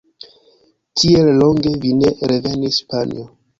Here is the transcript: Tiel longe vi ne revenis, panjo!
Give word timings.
Tiel 1.01 1.29
longe 1.43 1.75
vi 1.85 1.93
ne 2.01 2.17
revenis, 2.35 2.83
panjo! 2.91 3.31